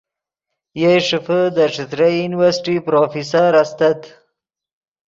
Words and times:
یئے 0.79 0.95
ݰیفے 1.07 1.39
دے 1.55 1.65
ݯتریئی 1.73 2.17
یونیورسٹی 2.21 2.75
پروفیسر 2.85 3.51
استت 3.61 4.01